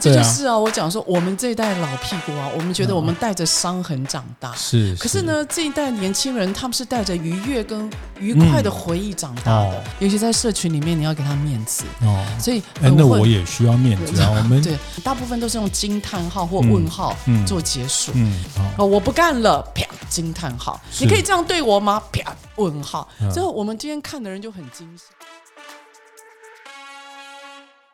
[0.00, 4.54] 这就是啊，我讲说，我们这一代老屁股啊，我们觉得我们带着伤痕长大。
[4.54, 9.84] 是，可是呢，这一代年轻人他们是带着愉悦跟愉快的回忆长大的。
[9.98, 12.24] 尤其在社群里面，你要给他面子哦。
[12.38, 14.30] 所以，那我也需要面子啊。
[14.38, 17.14] 我们对，大部分都是用惊叹号或问号
[17.46, 18.12] 做结束。
[18.14, 18.42] 嗯，
[18.78, 20.80] 哦，我不干了，啪，惊叹号。
[20.98, 22.02] 你可以这样对我吗？
[22.10, 23.06] 啪，问号。
[23.32, 25.04] 最后，我们今天看的人就很惊喜。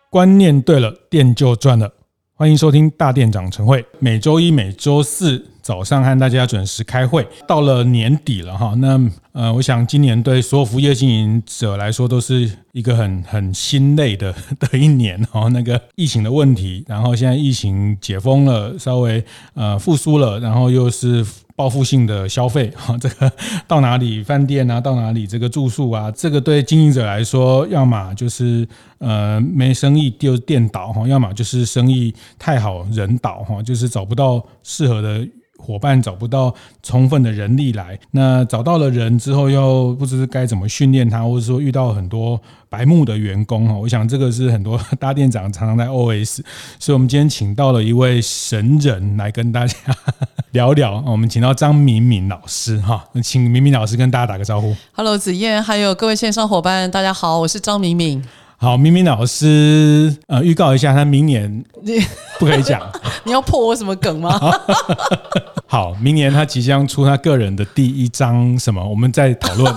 [0.08, 1.92] 观念对了，店就赚了。
[2.38, 7.26] 欢迎收听大店长晨会，每周一、每周四早上和大家准时开会。
[7.44, 9.00] 到了年底了哈，那
[9.32, 15.48] 呃，我想今年对所有服务业经营者来说都是一个很很心累的 的一年哈。
[15.48, 21.26] 那个疫情的问题，然后现在疫情解封了，稍微呃复苏了，然后又是。
[21.56, 23.32] 报复性的消费， 哈，这个
[23.66, 35.26] 到哪里饭店啊，到哪里这个住宿啊，这个对经营者来说，要么就是呃没生意就店倒哈，要么就是生意太好人倒哈，就是找不到适合的。
[35.58, 46.40] 伙伴找不到充分的人力来，那找到了人之后，又不知该怎么训练他，或者说遇到很多白目的员工哈， 我想这个是很多大店长常常在 OS，
[46.78, 49.76] 所以我们今天请到了一位神人来跟大家
[50.52, 54.74] 聊聊， 我们请到张敏敏老师哈，请敏敏老师跟大家打个招呼。
[54.92, 58.22] Hello，子燕，还有各位线上伙伴，大家好，我是张敏敏。
[58.58, 61.64] 好，明明老师，呃，预告一下，他明年
[62.38, 62.80] 不可以讲，
[63.24, 64.40] 你要破我什么梗吗？
[65.68, 69.72] 好，明年他即将出他个人的第一张什么，我们再讨论。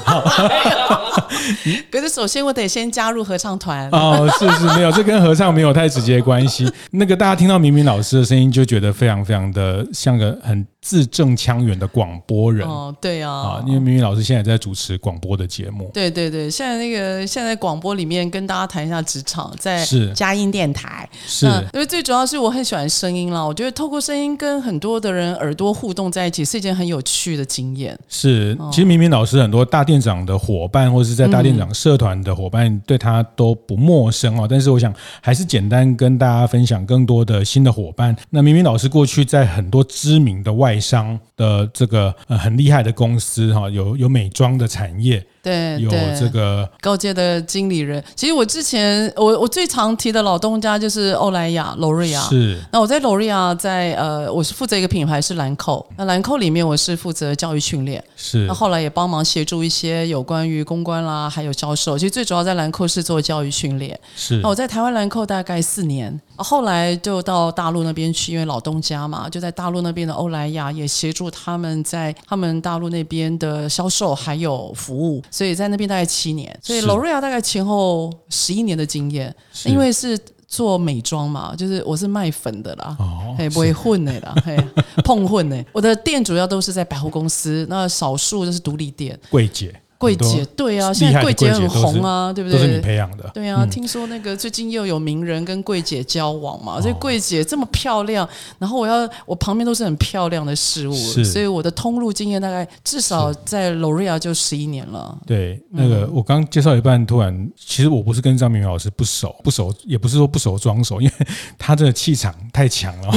[1.92, 6.72] 可是首先我得先加入合唱团哦，是是，没有，这跟合唱没有太直接关系。
[6.92, 10.66] 那个大家听到明明老师的声音，就觉得非常非常的像个很。
[10.82, 12.68] 字正腔圆的广播人。
[12.68, 20.12] 哦，对啊，啊，因为明明老师现在在主持广播的节目，对对对，现在那个现在广播里面跟大家谈一下职场，在是。
[20.14, 21.08] 佳音电台。
[21.26, 27.98] 是，因为最主要是我很喜欢声音啦，我觉得透过声音跟很多的人耳朵互动在一起是一件很有趣的经验。
[28.08, 38.16] 是，其实明明老师很多大店长的伙伴或者是在大店长社团的伙伴对他都不陌生哦，但是我想还是简单跟大家分享更多的新的伙伴。
[38.30, 45.26] 那明明老师过去在很多知名的外外商的这个呃很厉害的公司哈，有有美妆的产业。
[45.42, 48.04] 对，有这个高阶的经理人。
[48.14, 52.22] 其实我之前我我最常提的老东家就是欧莱雅、罗瑞亚。
[52.22, 52.60] 是。
[52.72, 55.84] 那我在罗瑞亚，在呃，我是负责一个品牌是兰蔻。
[55.96, 58.04] 那兰蔻里面我是负责教育训练。
[58.18, 58.46] 是。
[58.48, 61.98] 那后来也帮忙协助一些有关于公关啦，还有销售。
[61.98, 63.98] 其实最主要在兰蔻是做教育训练。
[64.18, 64.38] 是。
[64.44, 75.22] 那我在台湾兰蔻大概四年，后来就到大陆那边去，因为老东家嘛，就在大陆那边的欧莱雅也协助他们在他们大陆那边的销售还有服务。
[75.30, 79.34] 所以在那边大概七年，所以罗瑞亚大概前后十一年的经验，
[79.66, 80.18] 因为是
[80.48, 84.58] 做美妆嘛，就是我是卖粉的啦，哦，不会混的啦，嘿，
[85.06, 89.80] 碰混的，我的店主要都是在百货公司，那少数就是独立店，柜姐。
[90.00, 92.58] 柜姐对啊，现在柜姐很红啊，对不对？
[92.58, 93.30] 都是你培养的。
[93.34, 98.28] 对啊，听说那个最近又有名人跟柜姐交往嘛，所以柜姐这么漂亮，
[98.58, 100.94] 然后我要我旁边都是很漂亮的事物，
[101.26, 105.18] 所以我的通路经验大概至少在 L'Oreal 就十一年了。
[105.28, 111.28] 对，那个我刚介绍一半，突然其实我不是跟张明敏老师不熟，不熟也不是说不熟装熟，因为
[111.58, 113.14] 他这个气场太强了，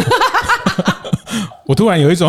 [1.64, 2.28] 我突然有一种。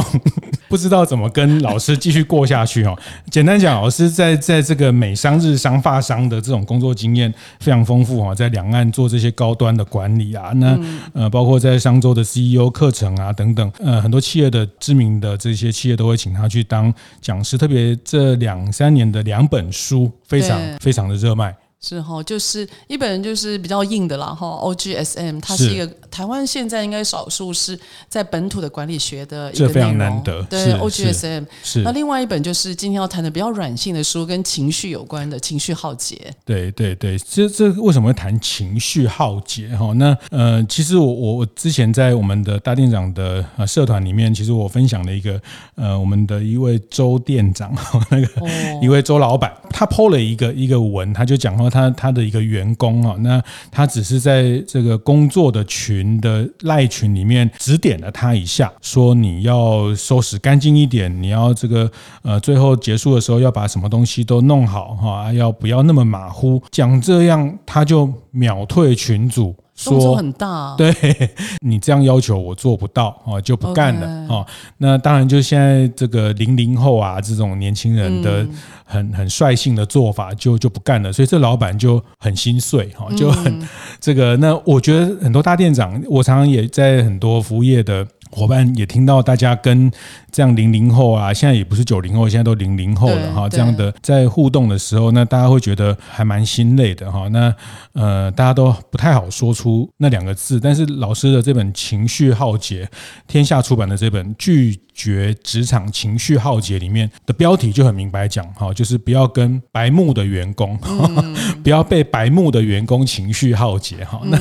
[0.74, 2.98] 不知道怎么跟老师继续过下去哦。
[3.30, 10.76] 简单讲，老师在在这个美商、日商、法商的这种工作经验非常丰富哦，在两岸做这些高端的管理啊，那
[11.14, 16.92] 呃，包括在商周的 CEO 课程啊等等，呃，很多企业的知名的这些企业都会请他去当
[17.22, 21.56] 讲师，特别这两三年的两本书非常非常的热卖。
[21.86, 27.78] 是哈，就是一本就是比较硬的啦哈，OGSM，它是一个台湾现在应该少数是
[28.08, 30.42] 在本土的管理学的一个内容，非常难得。
[30.44, 31.82] 对，OGSM 是。
[31.82, 36.34] 那另外一本就是今天要谈的比较软性的书，跟情绪有关的情绪浩劫。
[36.46, 39.92] 对对对，这这为什么会谈情绪浩劫哈？
[39.96, 45.38] 那呃，其实我我我之前在我们的大店长的呃社团里面，其实我分享了一个
[45.76, 47.76] 呃，我们的一位周店长，
[48.10, 48.48] 那个、哦、
[48.82, 51.73] 一位周老板，他 po 了一个一个文，他就讲说。
[51.74, 53.42] 他他的一个员工啊，那
[53.72, 61.92] 他只是在这个工作的群的赖群里面指点了他一下，说你要收拾干净一点，你要这个
[62.22, 66.62] 呃最后结束的时候要把什么东西都弄好哈，要不要那么马虎？
[66.70, 69.56] 讲这样他就秒退群主。
[69.76, 70.94] 说很大， 对
[71.62, 74.46] 你这样要求我做不到哦，就不干了哦。
[74.78, 78.46] 那当然，就现在这个零零后啊，这种年轻人的
[78.86, 81.12] 很很率性的做法就，就就不干了。
[81.12, 83.68] 所以这老板就很心碎哈，就很
[84.00, 84.38] 这个。
[84.38, 88.08] 那我觉得很多大店长，我常常也在很多服务业的。
[88.34, 89.92] 伙伴也听到大家跟
[90.32, 93.48] 这样零零后啊，现在也不是九零后，现在都零零后了哈。
[93.48, 97.28] 这样的在互动的时候，那大家会觉得还蛮心累的哈。
[97.28, 97.54] 那
[97.94, 100.60] 呃，大家都不太好说出那两个字。
[100.60, 102.86] 但是老师的这本《情绪浩劫》，
[103.28, 110.76] 天下出版的这本《拒绝职场情绪浩劫》里面的标题就很明白讲哈，就是不要跟白目的员工，
[111.64, 114.20] 不要被白目的员工情绪浩劫哈。
[114.26, 114.40] 那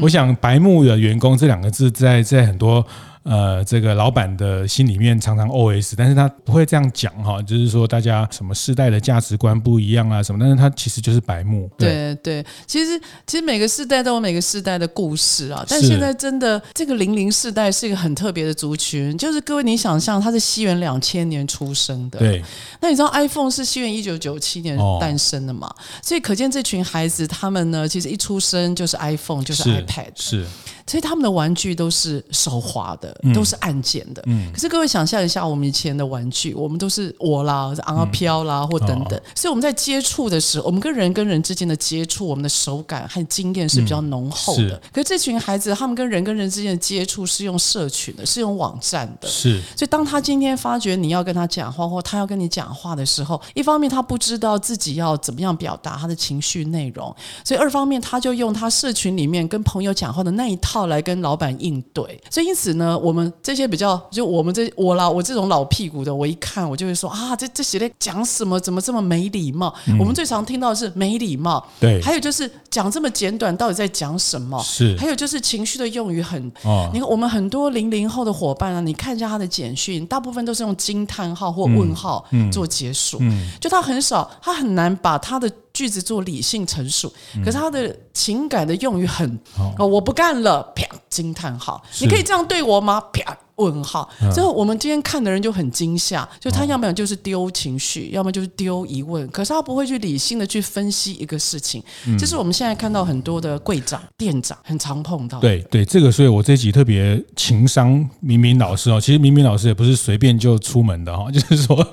[0.00, 2.86] 我想“白目的员工”这两个字在在很多。
[3.24, 11.68] 呃，这个老板的心里面常常 OS，但是他不会这样讲哈，就是说大家什么世代的价值观不一样啊什么，但是他其实就是白目。
[11.76, 12.14] 对。
[12.22, 22.42] 对，其实其实每个世代都有每个世代的故事啊，但现在真的这个零零世代是一个很特别的族群，就是各位你想象他是西元两千年出生的，对，
[22.80, 25.66] 那你知道 iPhone 是西元一九九七年诞生的嘛？
[25.66, 30.44] 哦、所以可见这群孩子他们呢，其实一出生就是 iPhone 就是 iPad 是。
[30.44, 30.46] 是
[30.86, 34.22] 所以他们的玩具都是手滑的，都是按键的。
[34.26, 39.20] 嗯，可是各位想象一下，我们以前的玩具，我们都是我啦、昂啊飘啦，或等等。
[39.34, 44.80] 所以我们在接触的时候，我们跟人跟人之间的接触，我们的手感和经验是比较浓厚的。
[44.92, 49.28] 可是这群孩子，他们跟人跟人之间的接触是用社群的，是用网站的。
[49.28, 49.60] 是。
[49.76, 57.14] 所以当他今天发觉你要跟他讲话，或他要跟你讲话的时候，一方面他不知道自己要怎么样表达他的情绪内容，
[57.44, 68.58] 所以二方面他就用他社群里面跟朋友讲话的那一套来跟老板应对，所以因此呢，我们这些比较就我们这我啦，我这种老屁股的，我一看我就会说啊，这这写的讲什么？
[68.60, 69.74] 怎么这么没礼貌？
[69.86, 74.60] 嗯、我们最常听到的是没礼貌，对，还有就是讲这么简短，到底在讲什么？
[74.62, 85.50] 是，还有就是情绪的用语很，哦、你看我们很多零零后的伙伴啊，你看一下他的简讯，大部分都是用惊叹号或问号做结束，嗯嗯、就他很少，他很难把他的。
[85.74, 87.12] 句子做理性陈述，
[87.44, 89.28] 可是他的情感的用语很
[89.76, 93.00] 哦，我不干了，啪惊叹号，你可以这样对我吗？
[93.12, 94.08] 啪问号。
[94.32, 101.82] 之后我们今天看的人就很惊吓，就他要么就是丢情绪，要么就是丢疑问，可是他不会去理性的去分析一个事情。
[102.16, 105.40] 这是我们现在看到很多的柜长、店长很常碰到。
[105.40, 111.84] 对对，这个所以我这集特别情商明明老师哦，其实明明老师也不是随便就出门的哈，就是说。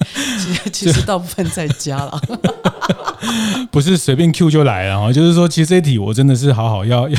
[0.40, 2.20] 其实其实大部分在家了，
[3.70, 5.12] 不是随便 Q 就来了哈。
[5.12, 7.18] 就是说，其实这一题我真的是好好要 要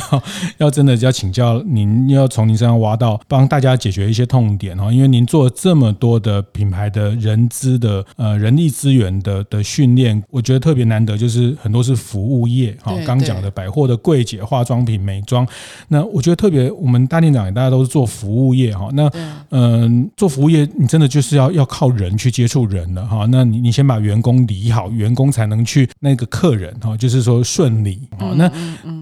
[0.57, 4.91] 要真的要请教您，要从您身上挖到帮大家解决一些痛点哈。
[4.91, 12.93] 因为您做了这么多的品牌的人资的呃人力资源的的训练，我觉得特别难得，就是很多是服务业哈。
[13.05, 15.47] 刚讲的百货的柜姐、化妆品、美妆，
[15.87, 18.89] 那我觉得特别我们大店长也大家都是做服务业哈。
[18.93, 19.09] 那
[19.49, 28.33] 嗯、呃，做服务业你真的就是要要靠人去接触人了哈，那你你先把员工理好，员工才能去那个客人哈，就是说顺利啊。
[28.35, 28.51] 那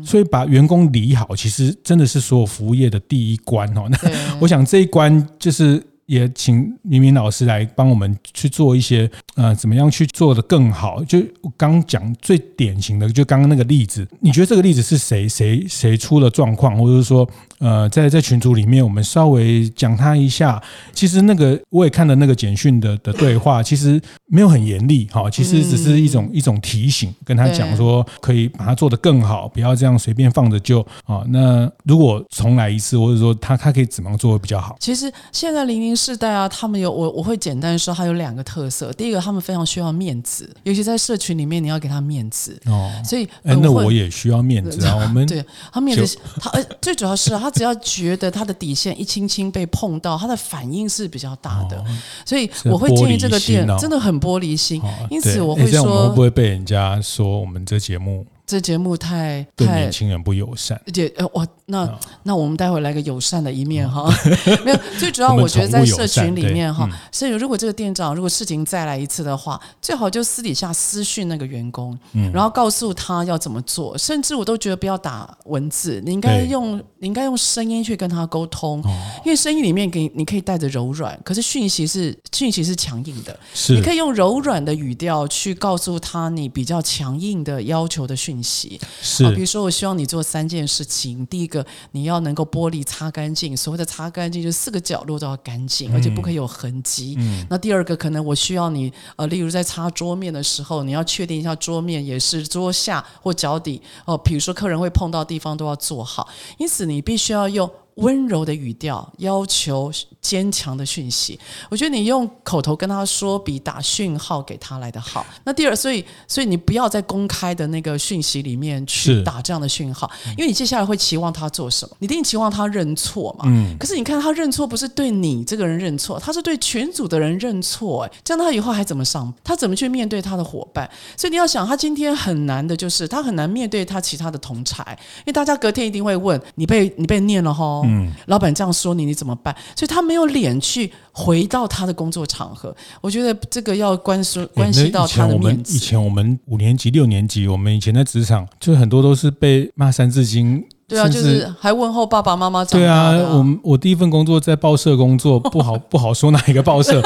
[0.03, 3.83] 所以把员工理好，其实真的是所有服务业的第一关哦。
[3.89, 3.97] 那
[4.41, 5.83] 我想这一关就是。
[6.09, 11.03] 也请明明老师来帮我们去做一些呃，怎么样去做的更好？
[11.03, 11.21] 就
[11.55, 17.29] 刚讲最典型的，就刚刚那个例子，你觉得这个例子是谁谁谁出了状况，或者是说
[17.59, 20.61] 呃，在在群组里面我们稍微讲他一下。
[20.93, 31.23] 其实那个我也看了那个简讯的的对话，其实没有很严厉哈，其实只是一种一种提醒，跟他讲说可以把它做得更好，不要这样随便放着就啊。
[31.27, 34.75] 那如果重来一次，或者说他他可以怎么样做会比较好？
[34.79, 35.99] 其实现在零零。
[35.99, 38.89] 世代啊，他们有我我会简单说，他有两个特色。
[38.93, 42.89] 第一个，他们非常需要面子，尤其在社群里面，你要给他面子哦。
[43.03, 44.95] 所以，哎，那我也需要面子啊。
[45.03, 51.83] 我们对他面子，他呃，最主要是他只要觉得他的底线一轻轻被碰到，他的反应是比较大的。
[52.25, 54.81] 所以我会建议这个店真的很玻璃心。
[55.09, 58.25] 因此我会说，我会不会被人家说我们这节目？
[58.49, 64.11] 这节目太对年轻人不友善，而且呃，我那那我们待会来个友善的一面哈，
[64.65, 71.95] 没有，最主要我觉得在社群里面哈，所以如果这个店长如果事情再来一次的话，最好就私底下私讯那个员工，
[72.33, 78.81] 然后告诉他要怎么做，甚至我都觉得不要打文字，你应该用你应该用声音去跟他沟通，
[79.23, 88.38] 因为声音里面给你可以带着柔软，可是讯息是讯息是强硬的，你可以用柔软的语调去告诉他你比较强硬的要求的讯。
[88.41, 88.81] 讯息。
[89.01, 97.15] 是，比如说我希望你做三件事情，第一个你要能够玻璃擦干净，所谓的擦干净就是四个角落都要干净，而且不可以有痕迹。
[97.19, 106.27] 嗯，那第二个可能我需要你呃，例如在擦桌面的时候，你要确定一下桌面也是桌下或脚底哦，比如说客人会碰到地方都要做好，
[106.57, 107.69] 因此你必须要用。
[107.99, 109.91] 温柔的语调要求
[110.21, 111.39] 坚强的讯息，
[111.69, 115.25] 我觉得你用口头跟他说比打讯号给他来的好。
[115.43, 121.95] 那第二，所以所以你不要在公开的那个讯息里面去打这样的讯号，因为你接下来会期望他做什么？
[121.99, 123.45] 你一定期望他认错嘛？
[123.47, 123.75] 嗯。
[123.79, 128.03] 可是你看他认错不是对你这个人认错，他是对群组的人认错。
[128.03, 129.33] 哎，这样他以后还怎么上？
[129.43, 130.89] 他怎么去面对他的伙伴？
[131.17, 134.83] 所以你要想，他今天很难的就是他很难面对他其他的同才，
[135.19, 137.83] 因为大家隔天一定会问你被你被念了吼。
[137.89, 139.55] 嗯，老板这样说你，你怎么办？
[139.75, 142.75] 所以他没有脸去回到他的工作场合。
[143.01, 145.75] 我觉得这个要关说关系到他的面子。
[145.75, 150.63] 以前我们五年级、六年级，我们以前在职场，就很多都是被骂三字经。
[150.87, 152.65] 对啊，就是还问候爸爸妈妈。
[152.65, 157.01] 对啊，我我第一份工作在报社工作，不好不好说哪一个报社。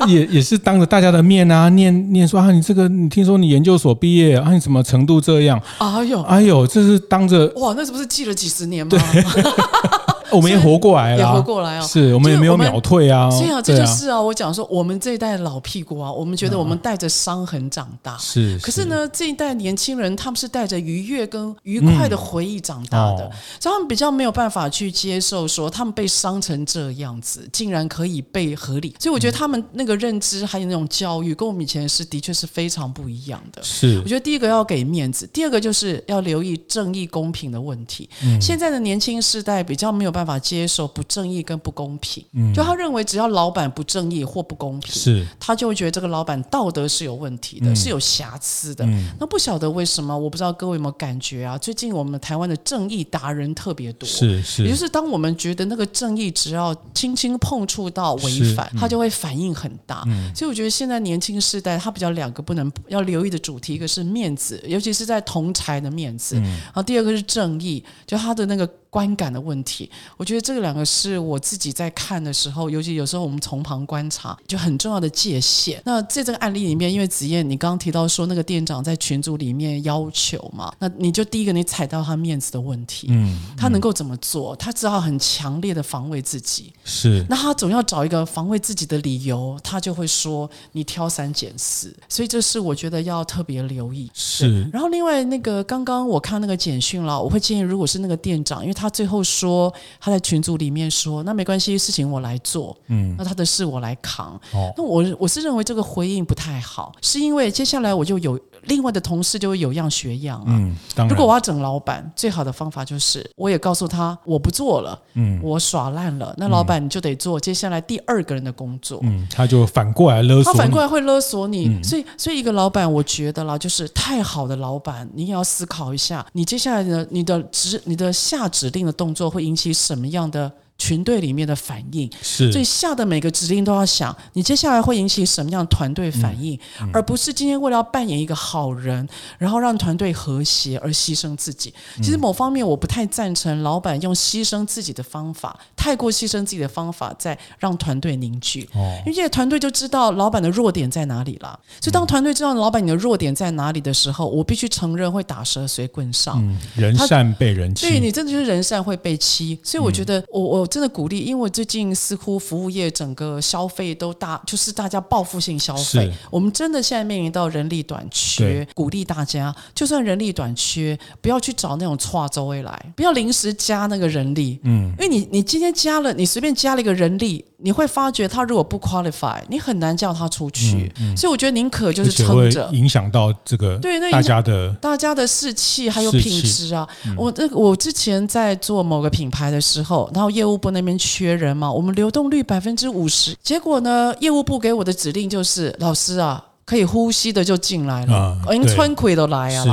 [0.06, 5.60] 也也是当着大家的面啊，念念说啊，你这个你听说你研究所毕业啊，你什么程度这样？
[5.78, 8.92] 哎呦，哎呦，这是当着哇，那是不是记了几十年吗？
[10.34, 11.80] 对我们也活过来了，也活过来啊！
[11.80, 13.30] 是我们也没有秒退啊！
[13.30, 14.20] 是啊，这就是啊！
[14.20, 18.16] 我讲说，我们这一代老屁股啊，我们觉得我们带着伤痕长大。
[18.18, 28.94] 是，可是呢，这一代年轻人他们是带着愉悦跟愉快的回忆长大的，所以他们比较没有办法去接受说他们被伤成这样子，竟然可以被合理。
[28.98, 33.62] 所以我觉得他们那个认知还有那种教育，跟我们以前是的确是非常不一样的。
[33.62, 38.08] 是，我觉得第一个要给面子，第二个就是要留意正义公平的问题。
[38.40, 41.02] 现在的年轻世代比较没有办法接受不。
[41.04, 48.84] 正义跟不公平，嗯就他认为只要老板不正义或不公平，是他就会觉得这个老板道德是有问题的，嗯、是有瑕疵的。
[48.86, 51.58] 嗯、那不晓得为什么，我不知道各位有没有感觉啊？
[51.58, 60.02] 最近我们台湾的正义达人特别多，是是，也就是当我们觉得那个正义只要轻轻碰触到违反，他、嗯、就会反应很大。
[60.08, 68.68] 嗯、所以我觉得现在年轻世代他比较两个不能要留意的主题，一个是面子，尤其是在同才的面子，嗯、然后第二个是正义，就他的那个。
[68.94, 75.82] 观感的问题，我觉得这个两个是我自己在看的时候，尤其有时候我们从旁观察，就很重要的界限。
[75.84, 84.54] 那在这个案例里面，因为子燕你刚刚提到说那个店长在群组里面要求嘛，那你就第一个你踩到他面子的问题，嗯，他能够怎么做？
[84.54, 87.26] 他只好很强烈的防卫自己，是。
[87.28, 94.08] 那他总要找一个防卫自己的理由，他就会说你挑三拣四，所以这是我觉得要特别留意。
[94.14, 94.62] 是。
[94.72, 98.83] 然后另外那个刚刚我看那个简讯了，我会建议如果是那个店长，因为他。
[98.84, 104.38] 他最后说，他在群组里面说：“那没关系，事情我来做，嗯，那他的事我来扛。
[104.52, 110.48] 哦，那我我是认为这个回应不太好，是因为接下来我就有另外的同事就会有样学样啊。
[110.48, 110.76] 嗯，
[111.08, 119.00] 如果我要整老板，最好的方法就是我也告诉他我不做了，嗯，我耍烂了，那老板你就得做接下来第二个人的工作。
[119.02, 121.68] 嗯，他就反过来勒索，他反过来会勒索你。
[121.68, 130.52] 嗯，所以，所以一个老板，我觉得啦，就是太好的老板，你也要思考一下，你接下来的你的职你的下指定的动作会引起什么样的？
[130.76, 141.72] 群队里面的反应，是所以下的每个指令都要想，你接下来会引起什么样的团队反应，嗯嗯、而不是今天为了要扮演一个好人，然后让团队和谐而牺牲自己。
[141.98, 148.68] 其实某方面我不太赞成老板用牺牲自己的方法，太过牺牲自己的方法，在让团队凝聚。
[148.74, 151.58] 哦，因为团队就知道老板的弱点在哪里了。
[151.80, 156.44] 所以当团队知道老板你的弱点在哪里的时候，我必须承认会打蛇随棍上。
[156.44, 159.58] 嗯、人善被人欺，对你真的就是人善会被欺。
[159.62, 160.63] 所以我觉得我我。
[160.66, 166.12] 真的鼓励，因为最近似乎服务业整个消费都大，就是大家报复性消费。
[166.30, 174.58] 我们真的现在面临到人力短缺，鼓励大家，就算人力短缺，不要去找那种跨周位来，不要临时加那个人力。
[174.62, 177.44] 嗯，因为你你今天加了，你随便加了一个人力。
[177.56, 180.92] 你会发觉他如果不 qualify，你很难叫他出去。
[180.98, 186.86] 嗯嗯、所以我觉得宁可就是撑着，影响到这个对那大家的大家的士气还有品质啊。
[187.06, 199.64] 嗯、我这我之前在做某个品牌的时候，然后业务部那边缺人嘛，我们流动率百分之五十，结果呢，业务部给我的指令就是老师啊，可以呼吸的就进来了，已经穿盔都来啊。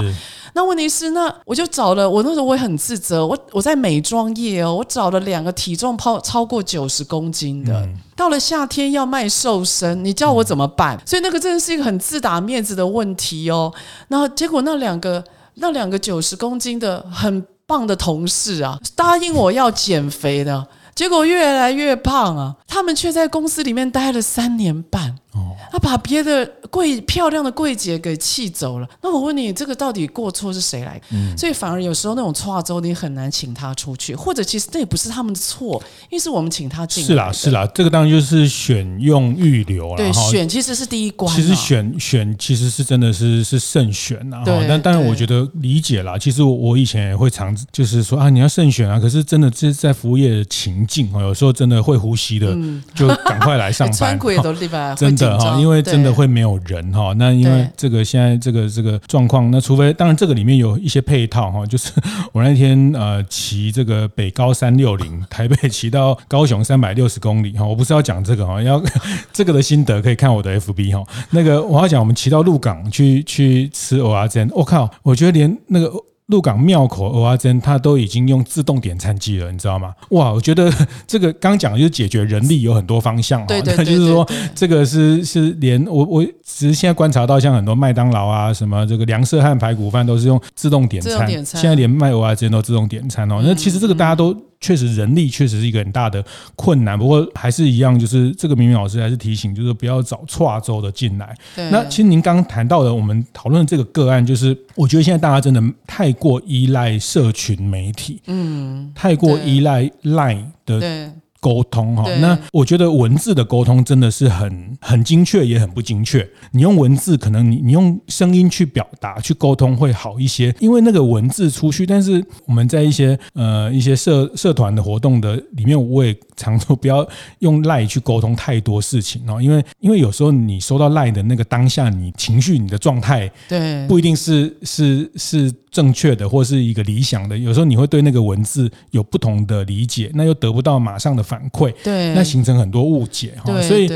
[0.53, 10.97] 那问题是，那我就找了，我那时候我也很自责，我我在美妆业哦，我找了两个体重超超过九十公斤的，嗯、到了夏天要卖瘦身，你叫我怎么办？
[10.97, 13.73] 嗯、所以那个真的是一个很自打面子的问题哦。
[14.09, 15.23] 然后结果那两个
[15.53, 25.15] 那两个九十公斤的很棒的同事啊，答应我要减肥的，结果越来越胖啊，他们却在公司里面待了三年半。
[25.33, 28.89] 哦，他把别的柜漂亮的柜姐给气走了。
[29.01, 31.01] 那我问你，这个到底过错是谁来？
[31.11, 37.07] 嗯，所以反而有时候那种错周你很难请他出去，或者其实那也不是他们的错，因为是我们请他进来。
[37.07, 39.95] 是啦，是啦，这个当然就是选用预留了。
[39.95, 41.33] 对，选其实是第一关。
[41.33, 44.43] 其实选选其实是真的是是慎选啊。
[44.43, 44.67] 对。
[44.67, 46.17] 但当然我觉得理解啦。
[46.17, 48.99] 其实我我以前也会常就是说啊，你要慎选啊。
[48.99, 54.19] 可是真的是在服务业的情境啊，有时候真的会呼吸的，嗯、就赶快来上班。
[54.97, 57.13] 真的哈，因为真的会没有人哈。
[57.17, 61.91] 那因为这个现在这个这个状况，那除非当然这个里面有一些配套哈，就是
[62.31, 68.81] 我那天呃骑这个北高三六零， 台北骑到高雄三百六十公里哈，我不是要讲这个哈，要
[69.31, 71.03] 这个的心得可以看我的 FB 哈。
[71.29, 75.91] 那个我要讲我们骑到鹿港去去吃蚵仔煎，我靠，我觉得连那个。
[76.27, 79.93] 鹿港庙口蚵仔煎，它都已经用自动点餐机了，你知道吗？
[80.11, 80.71] 哇，我觉得
[81.05, 93.41] 这个刚讲的就是解决人力有很多方向，对对对，就是说这个是是连我我只是现在观察到，像很多麦当劳啊，什么这个梁社汉排骨饭都是用自动点餐，现在连卖蚵仔煎都自动点餐哦。
[93.43, 94.35] 那其实这个大家都。
[94.61, 96.23] 确实，人力确实是一个很大的
[96.55, 96.97] 困难。
[96.97, 101.35] 不过还是一样，就是这个明明老师还是提醒，就是不要找跨州的进来。
[101.71, 111.11] 那其实您刚刚谈到的，我们讨论的这个个案，就是我觉得现在大家真的太过依赖社群媒体，嗯，太过依赖 Line 的。
[111.41, 116.25] 沟通哈，那我觉得文字的沟通真的是很很精确，也很不精确。
[116.51, 121.83] 你用文字，可能你你用声音去表达、去沟通会好一些，因为那个文字出去。
[121.83, 127.05] 但是我们在一些呃一些社社团的活动的里面，我也常说不要
[127.39, 137.35] 用赖去沟通太多事情哦，因为因为有时候你收到赖的那个当下，你情绪、你的状态，对，不一定是是是正确的，或是一个理想的。
[137.35, 141.21] 有时候你会对那个文字有不同的理解，那又得不到马上的。
[141.31, 143.87] 反馈，对，那形成很多误解哈，所以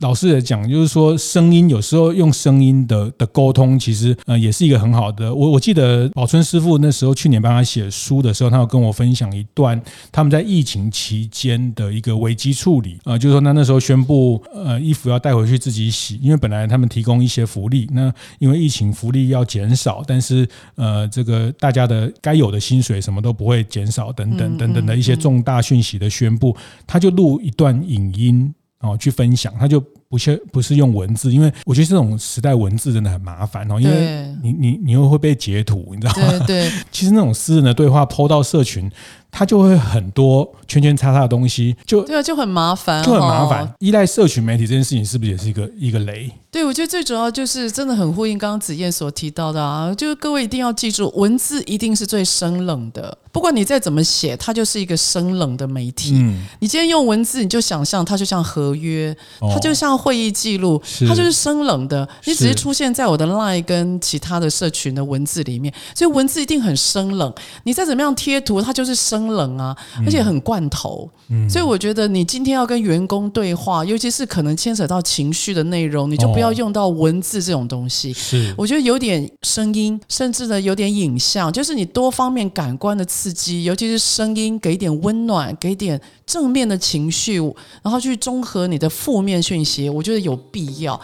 [0.00, 5.34] 老师也讲，就是说声音有时候用声音的的沟通，其实呃也是一个很好的。
[5.34, 9.80] 我我记得宝春师傅那时候去年帮他写书的时候，他有跟我分享一段
[10.12, 26.56] 他们在疫情期间的一个危机处理啊，就是说那那时候宣布呃衣服要带回去自己洗，因为本来他们提供一些福利，那因为疫情福利要减少，但是呃这个大家的该有的薪水什么都不会减少，等等等等的一些重大讯息的宣布。
[26.86, 36.44] 他就录一段影音哦，去分享，他就不是不是用文字，因为我觉得这种时代文字真的很麻烦哦，因为你你你又会被截图，你知道吗？
[36.46, 38.90] 对， 其实那种私人的对话 PO 到社群。
[39.30, 43.72] 他就会很多圈圈叉叉的东西，就对啊，就很麻烦，就很麻烦。
[43.78, 46.30] 依赖社群媒体这件事情，是不是也是一个一个雷？
[46.50, 56.14] 对，我觉得最主要就是真的很呼应刚刚子燕所提到的啊，就是各位一定要记住，文字一定是最生冷的，不管你再怎么写，它就是一个生冷的媒体。
[56.14, 62.08] 嗯，你今天用文字，你就想象它就像合约，它就像会议记录，它就是生冷的。
[62.24, 67.32] 你只是出现在我的 Line 跟其他的社群的文字里面，所以文字一定很生冷。
[67.64, 69.17] 你再怎么样贴图，它就是生。
[69.26, 78.12] 冷啊，而且很罐头，嗯，所以我觉得你今天要跟员工对话，尤其是可能牵扯到情绪的内容，你就不要用到文字这种东西。
[78.12, 87.38] 是，我觉得有点声音，甚至呢有点影像，就是你多方面感官的刺激，尤其是声音，给一点温暖，给一点正面的情绪，
[87.82, 91.00] 然后去综合你的负面讯息，我觉得有必要。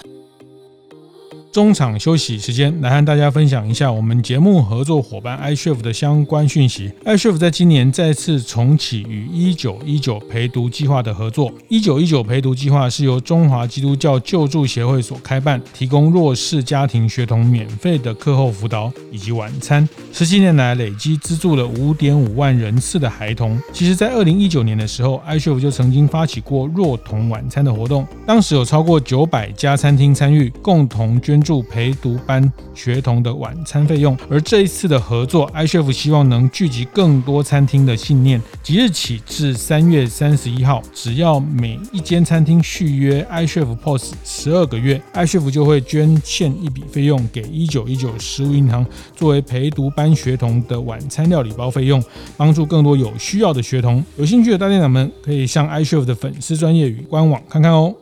[1.55, 6.91] 中场休息时间，来和大家分享一下我们节目合作伙伴 iChef 的相关讯息。
[7.05, 11.53] iChef 在今年再次重启与一九一九陪读计划的合作。
[11.69, 19.89] 一九一九陪读计划是由中华基督教救助协会所开办，提供弱势家庭学童免费的课后辅导以及晚餐。
[20.13, 23.57] 十七年来累计资助了五点五万人次的孩童。
[23.73, 38.41] 其实，在二零一九年的时候，iChef 就曾经发起过弱童晚餐的活动，当时有超过九百家餐厅参与，共同捐助陪读班学童的晚餐费用，而这一次的合作，iChef 希望能聚集更多餐厅的信念。
[38.63, 52.03] 即日起至三月三十一号，只要每一间餐厅续约 iChef POS 十二个月，iChef 就会捐献一笔费用给一九一九食物银行，作为陪读班学童的晚餐料理包费用，
[52.37, 54.03] 帮助更多有需要的学童。
[54.17, 57.95] 有兴趣的大店长们可以向 iChef 的粉丝专业与官网看看哦。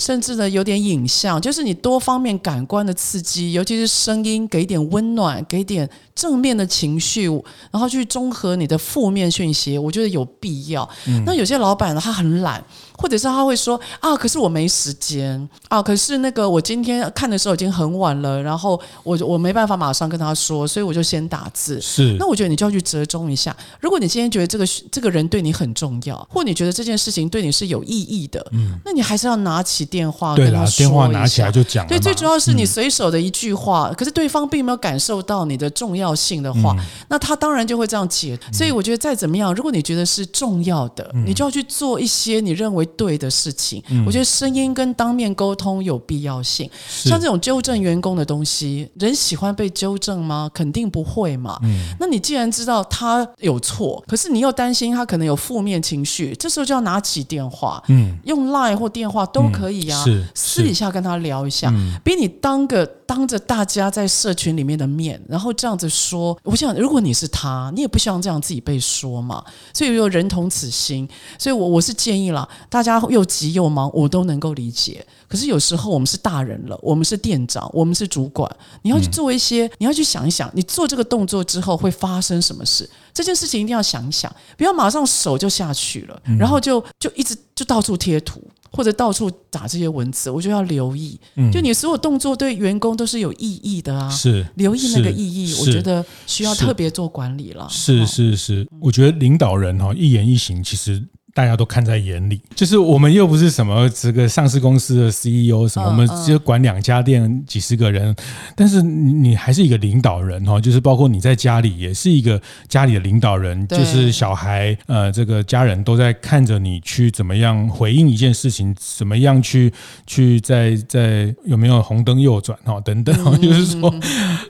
[0.00, 7.26] 甚至呢，有点影像，就是你多方面感官的刺激，尤其是声音，给点温暖，给点正面的情绪，
[7.70, 10.88] 然后去综合你的负面讯息，我觉得有必要。
[11.06, 12.64] 嗯、那有些老板呢，他很懒。
[13.00, 21.80] 或者是他会说啊，可是我没时间啊，可是那个我今天看的时候已经很晚了，然后我我没办法马上跟他说，所以我就先打字。
[21.80, 23.56] 是，那我觉得你就要去折中一下。
[23.80, 31.86] 如果你今天觉得这个这个人对你很重要，或你觉得这件事情对你是有意义的，嗯，那你还是要拿起电话，对啦，电话拿起来就讲。
[31.86, 38.38] 对，最主要是你随手的一句话，嗯、可是对方并没有感受到你的重要性的话，嗯、那他当然就会这样解。
[38.52, 43.82] 所以我觉得再怎么样，如果你觉得是重要的，嗯、你就要去做一些你认为对的事情。
[43.88, 46.68] 嗯、我觉得声音跟当面沟通有必要性。
[46.88, 50.50] 像这种纠正员工的东西，人喜欢被纠正吗？
[50.52, 51.58] 肯定不会嘛。
[51.62, 69.44] 嗯、那你既然知道他有错，可是你又担心他可能有负面情绪，这时候就要拿起电话，嗯，用 Line 或电话都可以呀、私底下跟他聊一下，嗯、比你当个当着大家在社群里面的面，然后这样子说，我想如果你是他，你也不希望这样自己被说嘛。
[69.74, 75.04] 所以有人同此心，所以我我是建议啦，大家又急又忙，我都能够理解。
[75.30, 78.50] 可是有时候我们是大人了，我们是店长，我们是主管，
[78.82, 82.90] 你要去做一些，嗯、你要去想一想，你做这个动作之后会发生什么事。
[83.14, 91.16] 这件事情一定要想一想，不要马上手就下去了，嗯、然后就就一直就到处贴图或者到处打这些文字，我就要留意。
[91.36, 97.68] 嗯、就你所有动作对员工都是有意义的啊，是留意那个意义，我觉得需要特别做管理了。
[97.70, 101.00] 是是是，我觉得领导人哈一言一行其实。
[101.40, 108.14] 大家都看在眼里，就是我们又不是什么这个上市公司的 CEO 什么，我们只有管两家店几十个人，
[108.54, 119.72] 但是你你还是一个领导人哈，就是包括你在家里也是一个家里的领导人，就是小孩呃这个家人都在看着你去怎么样回应一件事情，怎么样去
[120.06, 123.90] 去在在有没有红灯右转哈等等，就是说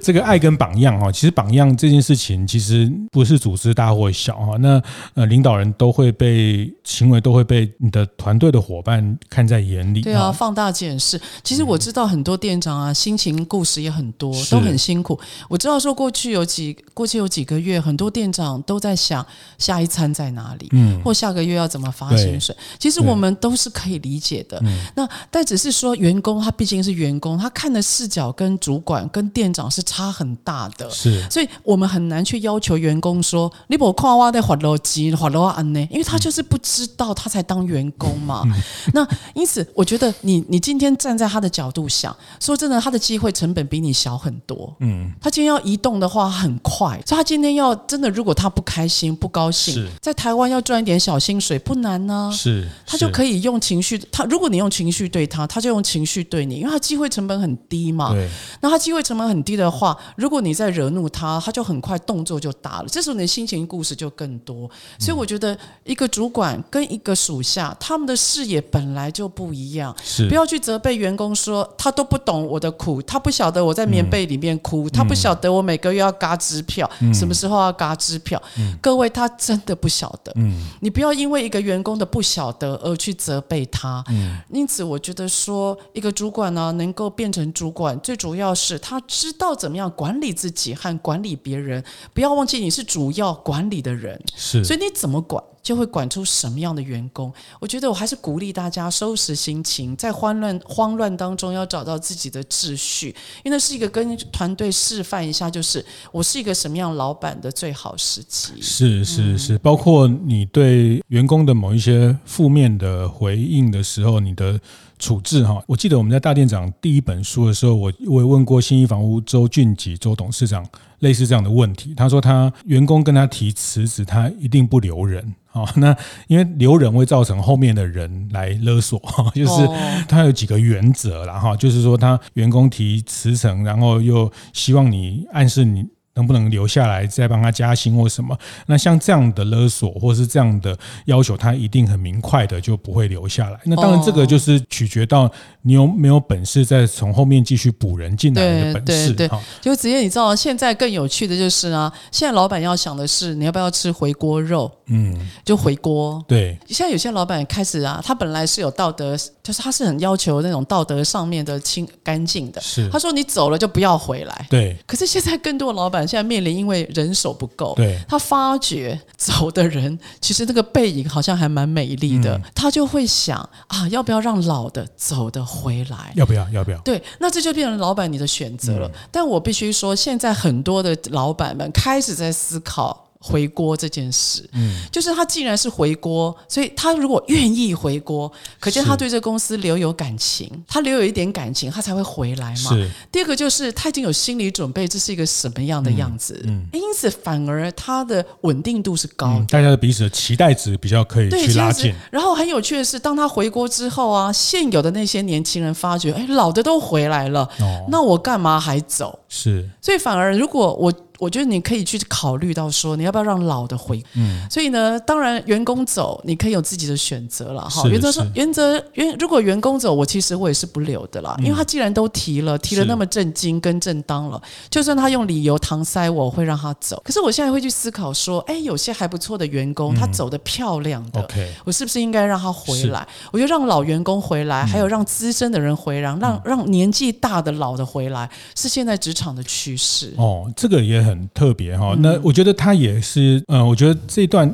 [0.02, 4.82] 这个爱跟榜样哈，其实榜样这件事情其实不是组织大或小哈，那
[5.14, 6.68] 呃领导人都会被。
[6.82, 11.20] 行为都会被你的团队的伙伴看在眼里，对啊，放大检视。
[11.44, 15.18] 其实我知道很多店长啊，心情故事也很多，都很辛苦。
[15.48, 19.24] 我知道说过去有几过去有几个月，很多店长都在想
[19.58, 22.56] 下一餐在哪里，嗯，或下个月要怎么发薪水。
[22.78, 24.62] 其实我们都是可以理解的。
[24.94, 36.58] 那但只是说员工他毕竟是员工，他看的视角跟主管跟店长是差很大的，是，所以我们很难去要求员工说你不看我在滑楼机滑楼安呢，因为他就是不。
[36.70, 38.44] 知道他才当员工嘛？
[38.94, 39.04] 那
[39.34, 44.72] 因此，我觉得你你今天站在他的角度想，说真的，他的机会成本比你小很多。
[44.78, 52.30] 嗯，他今天要移动的话很快，所以他今天要真的，如果他不开心、不高兴，在台湾要赚一点小薪水不难呢。
[52.32, 53.98] 是，他就可以用情绪。
[54.12, 58.12] 他如果你用情绪对他，他就用情绪对你，因为他机会成本很低嘛。
[58.12, 58.28] 对。
[58.60, 62.88] 那他机会成本很低的话，如果你再惹怒他，他就很快动作就大了。
[62.88, 64.70] 这时候你的心情故事就更多。
[64.98, 66.59] 所以我觉得一个主管。
[66.68, 78.40] 跟一个属下，他们的视野本来就不一样，是不要去责备员工说他都不懂我的苦，他不晓得我在棉被里面哭，嗯、他不晓得我每个月要嘎支票，嗯、什么时候要嘎支票。
[78.58, 80.32] 嗯、各位，他真的不晓得。
[80.36, 84.04] 嗯、你不要因为一个员工的不晓得而去责备他。
[84.08, 91.82] 嗯、因此，我觉得说一个主管呢、啊，能够变成主管，最主要是他知道怎么样管理自己和管理别人。
[92.12, 95.42] 不要忘记，你是主要管理的人，是，所以你怎么管？
[95.62, 97.32] 就会管出什么样的员工？
[97.60, 103.08] 我觉得我还是鼓励大家收拾心情，在慌乱慌乱当中要找到自己的秩序，
[103.44, 108.60] 因为那是一个跟团队示范一下，就是我是一个什么样老板的最好时机。
[108.60, 114.58] 是是是，包括你对员工的某一些负面的回应的时候，你的
[115.00, 115.60] 处置哈。
[115.66, 120.64] 我记得我们在大店长第一本书的时候，我我也问过新一房屋周俊吉周董事长
[121.00, 125.34] 类似这样的问题，他说他员工跟他提辞职，他一定不留人。
[125.52, 125.96] 好， 那
[126.28, 129.00] 因为留人会造成后面的人来勒索，
[129.34, 129.68] 就是
[130.06, 135.84] 他有几个原则啦哈，就是说他员工提辞呈，然后又希望你暗示你。
[136.14, 138.36] 能不能留下来再帮他加薪或什么？
[138.66, 143.60] 那像这样的勒索或是这样的要求，他一定很明快的就不会留下来。
[143.64, 145.30] 那当然，这个就是取决到
[145.62, 149.12] 你有没有本事再从后面继续补人进来的本事。
[149.12, 154.70] 对对对，就子夜，你知道现在更有趣的就是啊，现在老板要想的是你要不要吃回锅肉？
[154.86, 156.22] 嗯，就回锅。
[156.26, 162.60] 对，现在有些老板开始啊，他本来是有道德，就是他是很要求那种道德上面的清干净的。
[162.60, 164.46] 是，他说你走了就不要回来。
[164.50, 165.99] 对，可是现在更多老板。
[166.06, 176.12] 现在面临因为人手不够，对，他发觉走的人其实那个背影好像还蛮美丽的，嗯、他就会想啊，要不要让老的走的回来？
[176.16, 176.48] 要不要？
[176.50, 176.78] 要不要？
[176.78, 178.88] 对，那这就变成老板你的选择了。
[178.88, 183.09] 嗯、但我必须说，现在很多的老板们开始在思考。
[183.22, 184.48] 回锅这件事。
[184.52, 192.56] 嗯，就是他既然是回锅，所以他如果愿意回锅，可见他对这个公司留有感情，他留有一点感情，他才会回来嘛。
[192.56, 192.90] 是。
[193.12, 196.40] 第二个就是他已经有心理准备，这是一个什么样的样子。
[196.44, 196.66] 嗯。
[196.72, 201.94] 嗯，因此反而他的稳定度是高的，嗯，大家的彼此的期待值比较可以去拉近。
[202.10, 209.18] 然后很有趣的是，当他回锅之后啊，现有的那些年轻人发觉，哎，老的都回来了，哦，那我干嘛还走？
[209.28, 209.68] 是。
[209.82, 210.90] 所以反而如果我。
[211.20, 214.02] 我觉得你可以去考虑到说，你要不要让老的回？
[214.14, 217.86] 嗯，所以呢，当然员工走，你可以有自己的选择了哈。
[217.86, 226.98] 原则说，原则原如果员工走，我其实我也是不留的啦，因为他既然都提了，提了那么正经跟正当了，就算他用理由搪塞我，我会让他走。
[227.04, 231.28] 可是我现在会去思考说，哎，有些还不错的员工，他走的漂亮的，
[231.66, 233.06] 我是不是应该让他回来？
[233.30, 240.14] 我觉得让老员工回来，还有让资深的人回来，让让年纪大的老的回来，是现在职场的趋势。
[240.16, 241.09] 哦，这个也很。
[241.10, 244.50] 很特别哈，那我觉得他也是，呃，我觉得这一段，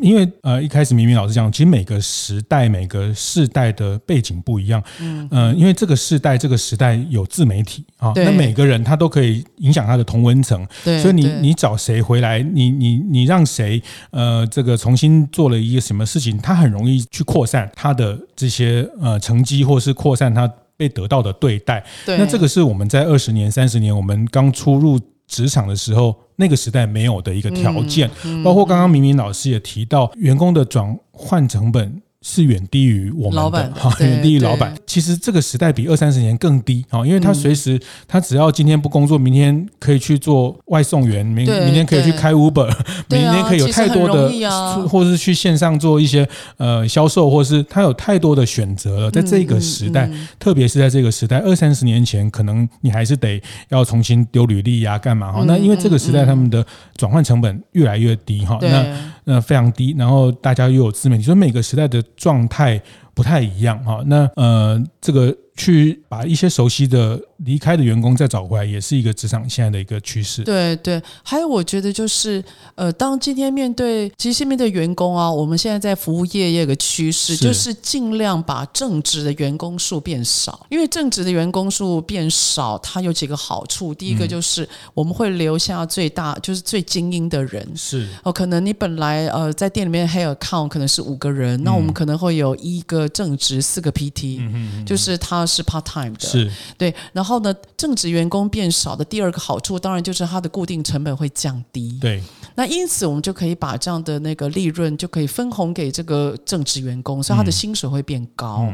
[0.00, 21.82] 因为呃，一开始明明老师讲，其实每个时代、每个世代的背景不一样，嗯，呃，因为这个世代、这个时代有自媒体啊，那每个人他都可以影响他的同温层，所以你你找谁回来，你你你让谁呃，这个重新做了一个什么事情，他很容易去扩散他的这些呃成绩，或是扩散他被得到的对待。
[22.04, 25.00] 对，那这个是我们在二十年、三十年，我们刚出入。
[25.26, 28.10] 职场的时候，那个时代没有的一个条件，
[28.44, 32.02] 包括刚刚明明老师也提到，员工的转换成本。
[32.28, 34.74] 是远低于我们的哈，远低于老板。
[34.84, 42.66] 其实这个时代比二三十年更低哈，因为他随时他只要今天不工作，明天可以去做外送员，明明天可以去开 Uber，
[43.08, 49.10] 明天可以有太多的，或者是去线上做一些呃销售，或是他有太多的选择了。
[49.12, 50.10] 在这个时代，
[50.40, 55.44] 特别是在这个时代，二三十年前可能你还是得要重新丢履历呀，干嘛哈？
[55.46, 58.84] 那因为这个时代他们的转换成本越来越低哈，那。
[59.26, 62.80] 那非常低，然后大家又有自媒体，所以每个时代的状态
[63.12, 64.02] 不太一样哈。
[64.06, 65.36] 那呃，这个。
[65.58, 70.42] 去把一些熟悉的离开的员工再找回来，也是一个职场现在的一个趋势。
[70.42, 72.44] 对对，还有我觉得就是，
[72.74, 83.94] 呃，当今天面对其实面对员工啊，我们现在在服务业也有个趋势，就是尽量把正职的员工数变少，因为正职的员工数变少，它有几个好处。
[83.94, 87.66] 第一个就是我们会留下最大就是最精英的人。
[87.74, 95.46] 是哦，可能你本来呃在店里面 head account 可能是五个人，那我们可能会有一个正职，四个 PT，嗯就是他。
[95.46, 96.92] 是 part time 的，是对。
[97.12, 101.98] 然后呢，正职员工变少的第二个好处，当然就是它的固定成本会降低。
[102.00, 102.22] 对。
[102.58, 108.66] 那因此，我们就可以把这样的那个利润就可以分红给这个正职员工，所以他的薪水会变高。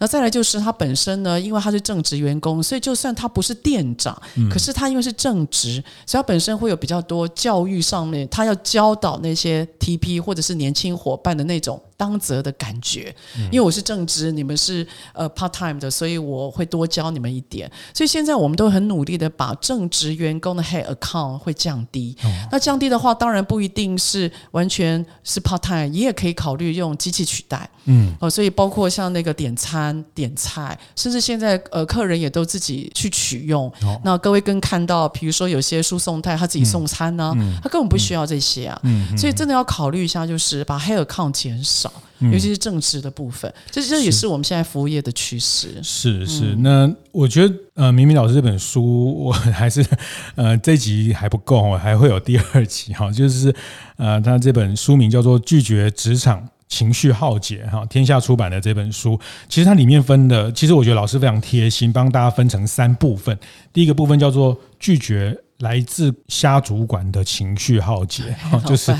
[0.00, 11.80] 那再来就是他本身呢，因为他是正职员工，所以就算他不是店长，嗯、可是他因为是正职，所以他本身会有比较多教育上面，他要教导那些 TP 或者是年轻伙伴的那种。
[11.98, 13.12] 当责的感觉，
[13.50, 17.68] 因为我是正职，你们是呃 part time 的，所以我会多教你们一点。
[17.98, 22.16] 所以现在我们都很努力的把正职员工的 head account 会降低。
[22.48, 27.68] 那降低的话，当然不一定是完全是 part time，你也可以考虑用机器取代。
[27.86, 33.68] 嗯，哦，所以包括像那个点餐、点菜，甚至现在呃客人也都自己去取用。
[34.04, 38.78] 那各位更看到，比如说有些输送带他自己送餐呢，他根本不需要这些啊。
[38.84, 41.92] 嗯，所以真的要考虑一下，就是把 head account 减少。
[42.20, 45.80] 尤其是正职的部分，这这也是我们现在服务业的趋势。
[45.82, 49.84] 是是，那我觉得呃，明明老师这本书， 我还是
[50.34, 53.10] 呃，这集还不够，我还会有第二集哈。
[53.12, 53.54] 就是
[53.96, 63.38] 呃，他这本书名叫做《拒绝职场情绪浩劫》哈，天下出版的这本书，其实它里面分的，其实我觉得老师非常贴心，帮大家分成三部分。
[63.72, 65.38] 第一个部分叫做拒绝。
[65.58, 68.94] 来自虾主管的情绪浩劫， 就是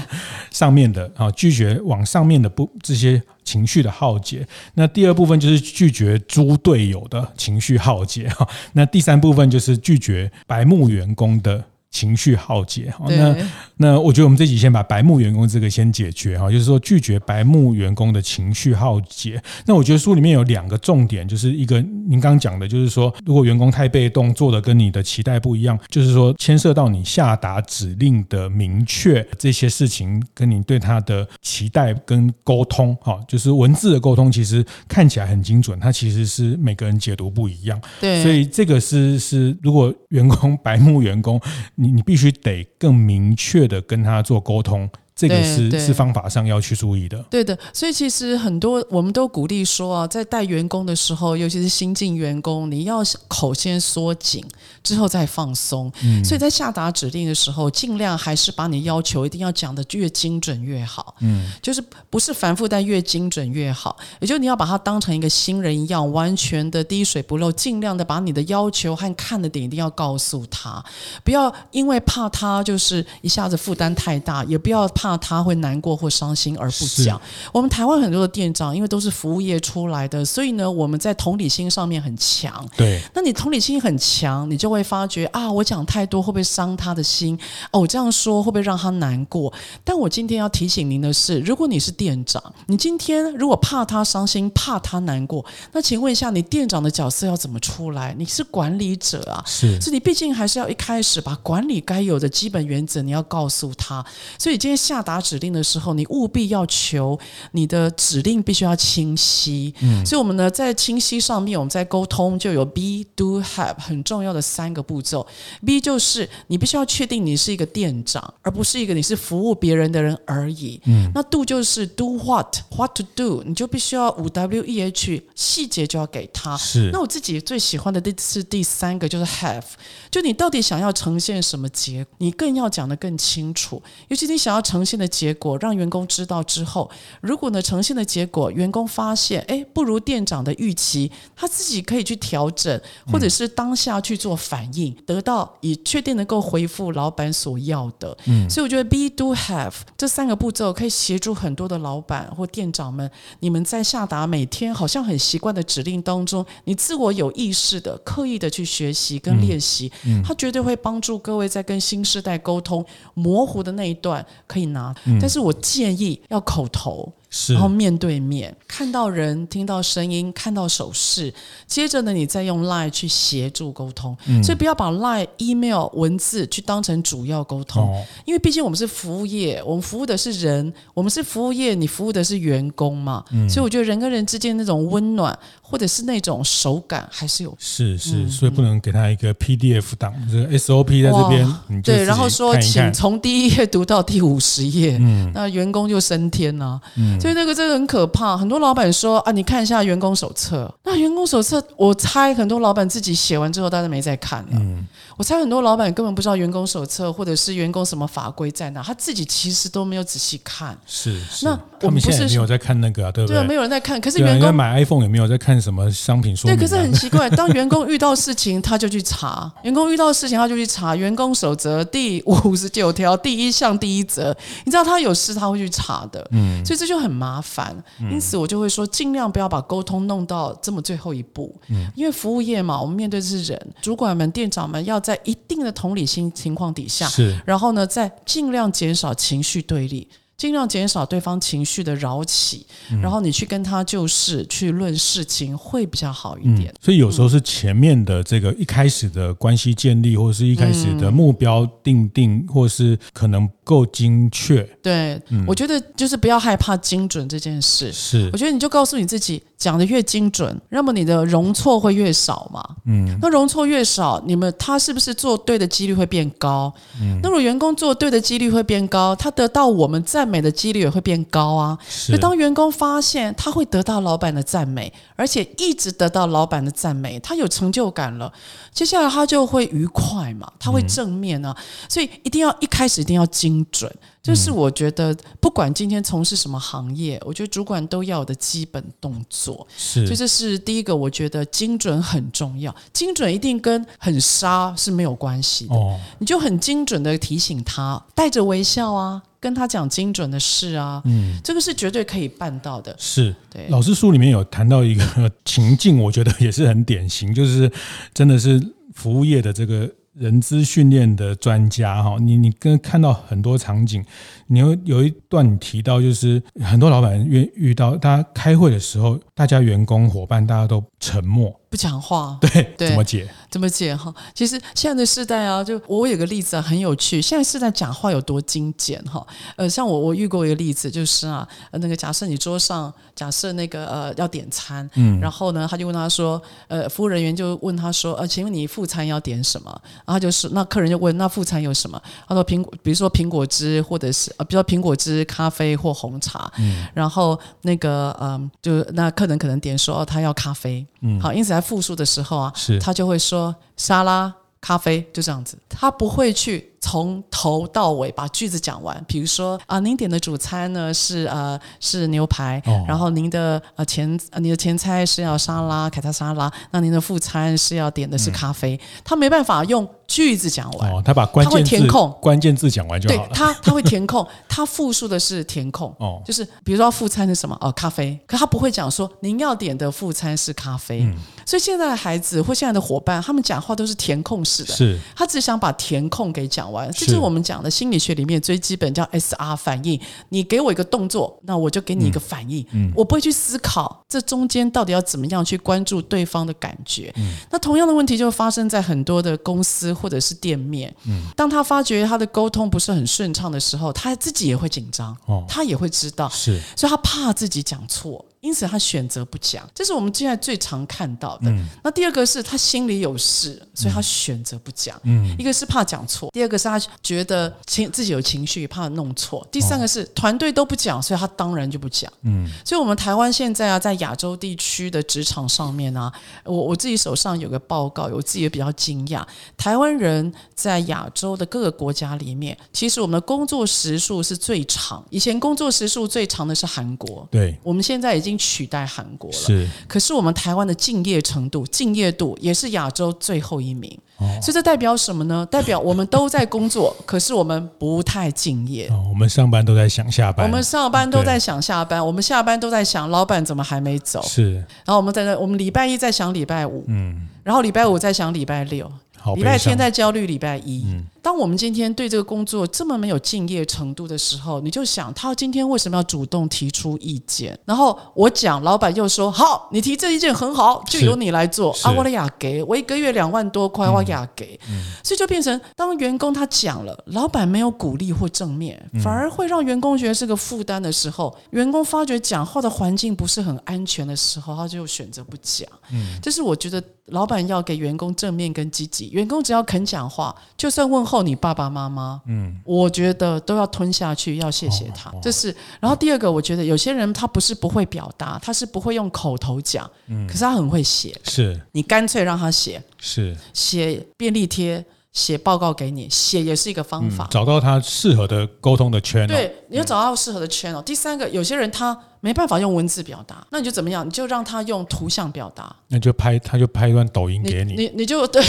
[0.50, 4.46] 上面的啊，拒绝往上面的不这些情绪的浩劫。
[4.74, 8.48] 那第二部分就是拒绝猪队友的情绪浩劫哈。
[8.72, 11.64] 那第三部分就是拒绝白目员工的。
[11.90, 13.34] 情绪耗竭，好，那
[13.78, 19.42] 那我觉得我们这集先把白目员工这个先解决哈，就是说拒绝白目员工的情绪耗竭。
[19.64, 37.80] 那我觉得书里面有两个重点，就是一个您刚刚讲的，就是说如果员工太被动，做的跟你的期待不一样，就是说牵涉到你下达指令的明确这些事情，跟你对他的期待跟沟通，哈，就是文字的沟通，其实看起来很精准，它其实是每个人解读不一样。
[37.98, 41.40] 对，所以这个是是如果员工白目员工。
[41.80, 47.18] 你你必须得更明确的跟他做沟通，这个是是方法上要去注意的。
[47.28, 54.44] 对的，所以其实很多我们都鼓励说啊，在带员工的时候，尤其是新进员工，你要口先缩紧，
[54.84, 55.90] 之后再放松。
[56.04, 61.16] 嗯，所以在下达指令的时候，尽量还是把你要求一定要讲的越精准越好。
[61.18, 63.96] 嗯，就是不是繁复，但越精准越好。
[64.20, 70.80] 也就是你要把它当成一个新人一样，完全的滴水不漏，尽量的把你的要求和看的点一定要告诉他，
[71.24, 77.20] 不要因为怕他就是一下子负担太大，也不要怕他会难过或伤心而不讲。
[77.52, 82.66] 我们台湾很多的店长，因为都是服务业出来的，所以呢，我们在同理心上面很强。
[82.76, 87.38] 对，那你同理心很强，你就会发觉啊，我讲太多会不会伤他的心？
[87.70, 89.52] 哦，我这样说会不会让他难过？
[89.84, 98.14] 但我今天要提醒您的是，如果你是店长，你今天如果怕他伤心，怕他难过，那请问一下，你店长的角色要怎么出来？
[98.18, 104.04] 你是管理者啊，是，所以你毕竟还是要一开始把管理该有的基本原则你要告诉他。
[104.38, 107.18] 所以今天下达指令的时候，你务必要求
[107.52, 109.74] 你的指令必须要清晰。
[109.80, 115.26] 嗯，所以我们呢在清晰上面，我们在沟通就有 be do have 很重要的三个步骤。
[115.64, 120.80] B 就是你必须要确定你是一个店长，而不是一个你是服务别人的人而已。
[120.86, 126.56] 嗯，那 do 就是 do what what to do，你就必须要五 W E H 细节就要给他。
[126.56, 129.64] 是，那我自己最喜欢的第是第三个就是 have，
[130.10, 133.82] 就你到底想要呈现什么结，你更要讲得更清楚。
[134.08, 142.80] 尤其你想要呈现的结果，让员工知道之后，如果呢呈现的结果，员工发现哎不如店长的预期，他自己可以去调整，
[143.12, 148.16] 或者是当下去做反应，嗯、得到以确定能够回复老板所要的。
[148.24, 164.77] 嗯，所以我觉得 be do have 这三个步骤可以协助很多的老板或店长们，你们在下达每天好像很习惯的指令当中，你自我有意识的、刻意的去学习跟练习，嗯，它绝对会帮助各位在跟新时代沟通模糊的那一段可以拿，
[165.20, 167.12] 但是我建议要口头。
[167.30, 171.32] 是，然后面对面看到人，听到声音，看到手势，
[171.66, 174.16] 接着呢，你再用 Line 去协助沟通。
[174.26, 183.24] 嗯、所以不要把 Line、Email 文字去当成主要沟通，哦、因为毕竟我们是服务业，我们服务的是人，我们是服务业，你服务的是员工嘛。
[183.30, 187.54] 嗯、所以我觉得人跟人之间那种温暖，或者是那种手感，还是有。
[187.58, 191.82] 是是，嗯、所以不能给他一个 PDF 档，这个 SOP 在这边。
[191.82, 196.80] 对，然后说，请从第一页读到第五十页，嗯、那员工就升天了、啊。
[197.18, 200.72] 嗯所以那个真的很可怕，很多老板说啊，你看一下员工手册。
[200.84, 204.48] 那员工手册，我猜很多老板自己写完之后，大家没再看了。
[204.52, 210.78] 嗯，我猜很多老板根本不知道员工手册或者是员工什么法规在哪，他自己其实都没有仔细看。
[210.86, 213.36] 是，是那我们现在没有在看那个啊，对不对？
[213.38, 214.00] 对，没有人在看。
[214.00, 216.56] 可是员工买 iPhone 也没有在看什么商品说明啊。
[216.56, 224.34] 对，可是很奇怪，当员工遇到事情，他就去查； 员工遇到事情，他就去查员工守则第五十九条第一项第一则。
[224.64, 226.26] 你知道他有事，他会去查的。
[226.30, 227.76] 嗯，所以这就很麻烦。
[228.10, 231.54] 因此，我就会说，尽量不要把沟通弄到这么最后一步。
[231.68, 240.08] 嗯，因为服务业嘛，我们面对的是人，主管们、店长们要在一定的同理心情况底下，是，然后呢，再尽量减少情绪对立。
[240.38, 246.70] 尽量减少对方情绪的扰起，嗯、然后你去跟他就事去论事情会比较好一点。
[246.70, 254.62] 嗯、所以有时候是前面的这个一开始的关系建立，或者是一开始的目标定定，嗯、或是可能够精确。
[254.80, 257.92] 对，嗯、我觉得就是不要害怕精准这件事。
[257.92, 259.42] 是，我觉得你就告诉你自己。
[259.58, 262.64] 讲的越精准，那么你的容错会越少嘛？
[262.86, 266.72] 嗯，那容错越少，你们他是不是做对的几率会变高？
[267.02, 271.78] 嗯，那如果员工做对的几率会变高，他得到我们赞美的几率也会变高啊。
[271.88, 278.32] 所以当员工发现他会得到老板的赞美，而且一直得到老板的赞美，他有成就感了，
[278.72, 281.54] 接下来他就会愉快嘛，他会正面啊。
[281.56, 283.92] 嗯，所以一定要一开始一定要精准。
[284.20, 289.66] 就是我觉得，不管今天从事什么行业，我觉得主管都要有的基本动作。
[289.74, 292.74] 是，所以这是第一个，我觉得精准很重要。
[292.92, 295.74] 精准一定跟很杀是没有关系的。
[295.74, 301.02] 哦，你就很精准的提醒他，带着微笑啊，跟他讲精准的事啊。
[301.04, 302.94] 嗯，这个是绝对可以办到的。
[302.98, 303.66] 是，对。
[303.68, 307.70] 老师书里面有谈到一个情境，我觉得也是很典型， 就是
[308.12, 308.60] 真的是
[308.94, 309.90] 服务业的这个。
[310.14, 314.04] 人资训练的专家哈，你你跟看到很多场景，
[314.48, 323.28] 你有有一段你提到，就是很多老板遇遇到大家开会的时候，大家员工伙伴大家都沉默，不讲话，对，对，怎么解？
[323.50, 324.14] 怎么解哈？
[324.34, 327.20] 其实现在的世代啊，就我有个例子啊，很有趣。
[327.20, 329.26] 现在世代讲话有多精简哈？
[329.56, 339.80] 呃，像我我遇过一个例子，就是啊，那个假设你桌上假设那个呃要点餐，嗯，然后呢，他就问他说，呃，服务人员就问他说，呃，请问你副餐要点什么？
[340.06, 342.00] 然后就是那客人就问，那副餐有什么？
[342.26, 359.04] 他说苹果，比如说苹果汁，或者是呃，比如说苹果汁、咖啡或红茶，嗯，然后那个嗯、呃，就那客人可能点说，哦，他要咖啡，嗯，好，因此在复述的时候啊，是他就会说沙拉、咖啡，就这样子，他不会去从头到尾把句子讲完。
[359.06, 369.88] 比如说啊，您点的主餐呢是呃是牛排，哦、然后您的呃前呃你的前菜是要沙拉凯撒沙拉，那您的副餐是要点的是咖啡，嗯、他没办法用。
[370.08, 373.28] 句子讲完，哦，他把关键字，他会填空，关键字讲完就好了。
[373.28, 377.56] 对他，他会填空， 他复述的是填空，哦，就是比如说副餐是什么？
[377.60, 378.18] 哦，咖啡。
[378.26, 381.02] 可他不会讲说您要点的副餐是咖啡。
[381.02, 386.90] 嗯，所以现在的孩子或现在的伙伴，他们讲话都是填空式的，是，他只想把填空给讲完。
[386.92, 390.00] 这就是我们讲的心理学里面最基本叫 SR 反应。
[390.30, 392.66] 你给我一个动作，那我就给你一个反应。
[392.72, 397.12] 嗯，我不会去思考这中间到底要怎么样去关注对方的感觉。
[397.18, 399.94] 嗯，那同样的问题就发生在很多的公司。
[399.98, 408.24] 或者是店面，嗯，当他发觉他的沟通不是很顺畅的时候，他自己也会紧张，哦，他也会知道，是，所以他怕自己讲错。
[408.40, 411.50] 因此，他选择不讲，这是我们现在最常看到的。
[411.50, 414.96] 嗯、那第二个是他心里有事，所以他选择不讲。
[415.02, 419.44] 嗯、一个是怕讲错，第二个是他觉得情自己有情绪，怕弄错。
[419.50, 422.12] 第三个是团队都不讲，所以他当然就不讲。
[422.22, 426.12] 嗯，所以我们台湾现在啊，在亚洲地区的职场上面啊，
[426.44, 429.26] 我我自己手上有个报告，我自己也比较惊讶。
[429.56, 435.04] 台湾人在亚洲的各个国家里面，其实我们的工作时数是最长。
[435.10, 438.27] 以前工作时数最长的是韩国，对，我们现在已经。
[438.28, 439.68] 已经取代韩国了，是。
[439.86, 445.46] 可是我们台湾的敬业程度、敬业度也是亚洲最后一名，哦、所以这代表什么呢？
[445.50, 448.88] 代表我们都在工作， 可是我们不太敬业。
[448.88, 454.22] 哦、我们上班都在想下班，我们上班都在想下班，我们下班都在想老板怎么还没走。
[454.22, 454.54] 是。
[454.84, 458.90] 然后我们在那，我们礼拜一在想礼拜五，嗯，然后礼拜五在想礼拜六，
[459.36, 460.84] 礼拜天在焦虑礼拜一。
[460.86, 467.58] 嗯当我们今天对这个工作这么没有敬业程度的时候，你就想他今天为什么要主动提出意见？
[467.66, 471.90] 然后我讲，老板又说好，你提这意见很好，就由你来做啊！
[471.90, 474.58] 我的雅给，我一个月两万多块，我雅给，
[475.02, 485.68] 所以就变成当员工他讲了，老板没有鼓励或正面，反而会让员工觉得是个负担的时候，员工发觉讲话的环境不是很安全的时候，他就选择不讲。
[485.92, 491.18] 嗯，这是我觉得老板要给员工正面跟积极，员工只要肯讲话，就算问候。
[491.28, 495.12] 你爸爸妈妈，嗯，我觉得都要吞下去，要谢谢他。
[495.20, 501.14] 这是，然后第二个，我觉得有些人他不是不会表达，他是不会用口头讲，嗯，可是他很会写。
[501.24, 504.82] 是，你干脆让他写，是写便利贴，
[505.12, 507.26] 写报告给你，写也是一个方法。
[507.30, 510.80] 找到他适合的沟通的圈，对，你要找到适合的圈哦。
[510.80, 511.98] 第三个，有些人他。
[512.20, 514.06] 没办法用文字表达，那你就怎么样？
[514.06, 515.74] 你就让他用图像表达。
[515.88, 517.74] 那就拍，他就拍一段抖音给你。
[517.74, 518.42] 你你，你就对，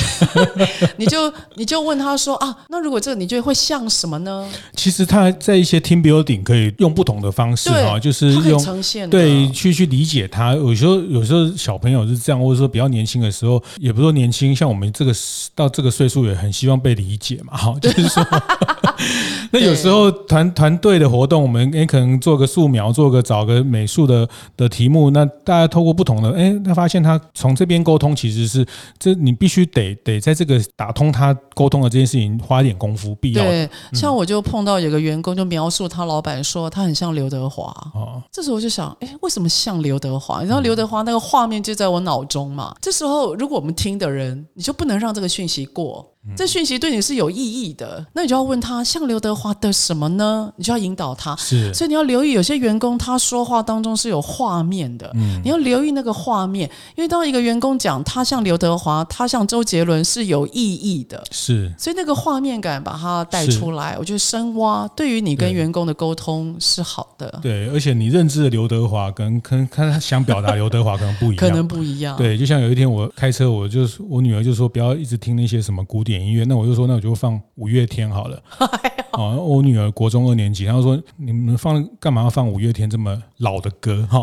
[0.97, 4.49] 你就你就问他说啊，那如果这个你觉得会像什么呢？
[4.75, 10.53] 其实他在一些 team building 可以用不同的方式哈，就是用呈现对去去理解他。
[10.55, 15.13] 有时候有时候小朋友是这样，或者说比较年轻的时候，也不是说年轻，像我们这个
[15.53, 17.55] 到这个岁数也很希望被理解嘛。
[17.55, 18.25] 哈， 就是说，
[19.51, 23.58] 那有时候团团队的活动，我们也可能做个素描，做个找个。
[23.63, 28.65] 美术的的题目，那大家透过不同的，哎，他发现他从这边沟通其实是
[28.97, 33.43] 这，你必须得得在这个打通他沟通的这件事情花一点功夫，必要。
[33.43, 40.41] 对，像我就碰到有个员工就描述他老板说他很像刘德华，哦，这时候我就想，哎，为什么像刘德华？
[40.41, 42.75] 你知道刘德华那个画面就在我脑中嘛。
[42.81, 46.05] 这时候如果我们听的人，你就不能让这个讯息过。
[46.35, 50.51] 这讯息对你是有意义的，那你就要问他像刘德华的什么呢？
[50.57, 51.35] 你就要引导他。
[51.37, 67.39] 是，所以你要留意有些员工他说话当中是有画面的，嗯，你要留意那个画面，因为当一个员工讲他像刘德华，他像周杰伦是有意义的，是，所以那个画面感把它带出来，我觉得深挖对于你跟员工的沟通是好的。
[67.41, 72.17] 对，而且你认知的刘德华跟跟他想表达刘德华可能不一样，可能不一样。
[72.17, 76.18] 对，就像有一天我开车，我就我女儿就说不要一直听那些什么古典。
[76.19, 78.41] 音乐，那我就说，那我就放五月天好了。
[79.13, 84.21] 哦，我女儿国中二年级，她说：“你们放干嘛要放五月天这么老的歌？”哈，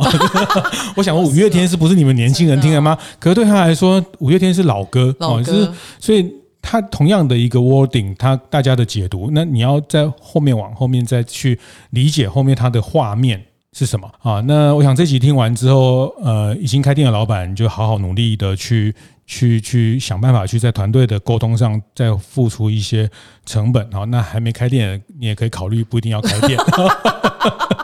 [0.96, 2.96] 我想说，五月天是不是你们年轻人听的吗？
[3.18, 5.44] 可是对她来说，五月天是老歌，老歌。
[5.44, 6.32] 是所以，
[6.62, 11.58] 她同样的一个 wording，她大家的解读，那你要在后面往后面再去
[11.90, 13.42] 理解后面她的画面。
[13.72, 14.40] 是什么啊？
[14.46, 18.94] 那我想这集听完之后，呃，已经开店的老板就好好努力的去
[19.26, 23.10] 去去想办法，去在团队的沟通上再付出一些
[23.44, 24.04] 成本啊。
[24.04, 26.58] 那还没开店，你也可以考虑不一定要开店。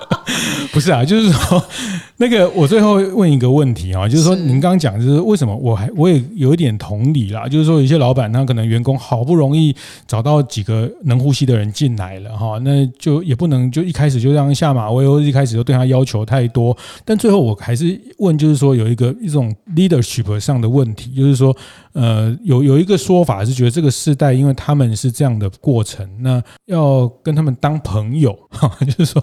[0.73, 1.65] 不是啊，就是说，
[2.19, 9.75] 那个我最后问一个问题啊，就是说，您刚刚讲，就是为什么我还我也有一点同理啦，就是说，有些老板他可能员工好不容易
[10.07, 21.55] 找到几个能呼吸的人进来了哈，那就也不能就一开始就让下马威，或一开始就对他要求太多，但最后我还是问，就是说有一个一种 leadership 上的问题，就是说。
[21.93, 29.23] 呃，有有一个说法是觉得这个世代，因为他们是这样的过程，那要跟他们当朋友， 哈，就是说，